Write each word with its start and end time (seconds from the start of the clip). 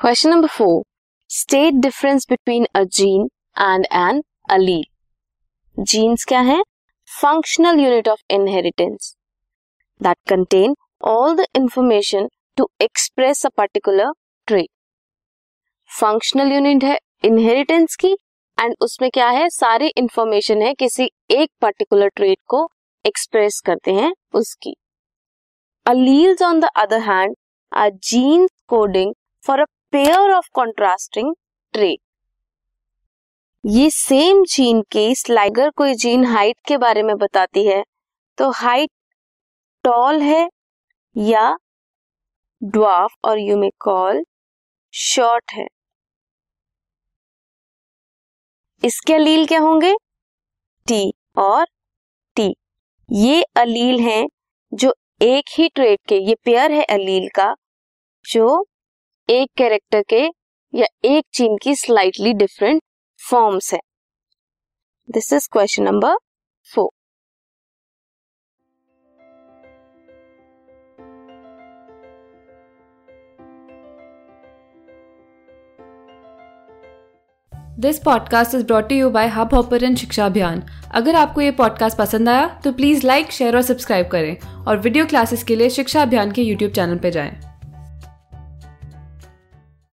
Question 0.00 0.30
number 0.30 0.48
four 0.48 0.82
state 1.30 1.74
difference 1.74 2.26
between 2.30 2.66
a 2.74 2.82
gene 2.96 3.22
and 3.58 3.86
an 3.92 4.22
allele 4.50 4.82
genes 5.78 6.24
क्या 6.24 6.40
है? 6.40 6.60
Functional 7.08 7.80
unit 7.80 8.08
of 8.08 8.20
inheritance 8.30 9.14
that 10.00 10.16
contain 10.28 10.76
all 11.04 11.34
the 11.36 11.46
information 11.56 12.28
to 12.56 12.68
express 12.80 13.44
a 13.46 13.48
particular 13.56 14.12
trait 14.48 14.68
functional 15.90 16.52
unit 16.52 16.84
है 16.84 16.98
inheritance 17.24 17.96
की 17.96 18.12
and 18.58 18.74
उसमें 18.80 19.10
क्या 19.10 19.28
है? 19.28 19.48
सारी 19.48 19.88
information 19.88 20.62
है 20.62 20.72
किसी 20.74 21.10
एक 21.30 21.50
पर्टिकुलर 21.60 22.08
ट्रेट 22.08 22.38
को 22.46 22.68
एक्सप्रेस 23.04 23.60
करते 23.60 23.94
हैं 23.94 24.12
उसकी. 24.34 24.76
Alleles 25.86 26.42
on 26.42 26.60
the 26.60 26.68
other 26.76 27.00
hand 27.00 27.36
are 27.72 27.90
genes 28.04 28.50
coding 28.68 29.14
for 29.46 29.60
a 29.60 29.64
pair 29.92 30.30
of 30.30 30.48
contrasting 30.54 31.34
trait 31.74 31.98
ये 33.64 33.88
सेम 33.90 34.42
जीन 34.44 34.82
की 34.92 35.14
स्लाइगर 35.14 35.70
कोई 35.70 35.94
जीन 35.94 36.24
हाइट 36.24 36.56
के 36.68 36.76
बारे 36.78 37.02
में 37.02 37.16
बताती 37.18 37.66
है। 37.66 37.82
तो 38.38 38.50
हाइट 38.50 38.90
टॉल 39.84 40.20
है 40.22 40.48
या 41.16 41.56
ड्वार्फ 42.62 43.14
और 43.24 43.38
यू 43.38 43.56
मे 43.56 43.70
कॉल 43.80 44.24
शॉर्ट 44.94 45.52
है। 45.52 45.66
इसके 48.82 49.14
अलील 49.14 49.46
क्या 49.46 49.60
होंगे? 49.60 49.94
टी 50.86 51.12
और 51.38 51.66
टी 52.36 52.54
ये 53.08 53.42
अलील 53.56 54.00
हैं 54.00 54.26
जो 54.72 54.94
एक 55.22 55.44
ही 55.58 55.68
ट्रेड 55.68 55.98
के, 56.08 56.16
ये 56.18 56.34
पेयर 56.44 56.72
है 56.72 56.82
अलील 56.84 57.28
का, 57.34 57.54
जो 58.24 58.64
एक 59.30 59.48
कैरेक्टर 59.56 60.02
के 60.02 60.20
या 60.74 60.86
एक 61.04 61.24
चीन 61.34 61.56
की 61.62 61.74
स्लाइटली 61.76 62.32
डिफरेंट 62.32 62.82
फॉर्म्स 63.30 63.72
है। 63.74 63.78
This 65.08 65.32
is 65.32 65.48
question 65.52 65.82
number 65.82 66.16
four 66.66 66.88
this 77.78 77.98
podcast 77.98 78.54
is 78.54 78.64
brought 78.64 78.92
you 78.92 79.10
by 79.10 79.28
Hub 79.28 79.54
Hopper 79.54 79.94
शिक्षा 79.94 80.26
अभियान 80.26 80.62
अगर 80.94 81.14
आपको 81.14 81.40
ये 81.40 81.50
पॉडकास्ट 81.50 81.98
पसंद 81.98 82.28
आया 82.28 82.46
तो 82.64 82.72
प्लीज़ 82.72 83.06
लाइक 83.06 83.32
शेयर 83.32 83.56
और 83.56 83.62
सब्सक्राइब 83.62 84.08
करें। 84.08 84.64
और 84.64 84.78
वीडियो 84.78 85.06
क्लासेस 85.06 85.44
के 85.44 85.56
लिए 85.56 85.70
शिक्षा 85.70 86.02
अभियान 86.02 86.32
के 86.32 86.42
यूट्यूब 86.42 86.72
चैनल 86.72 86.98
पर 86.98 87.10
जाएँ। 87.10 87.47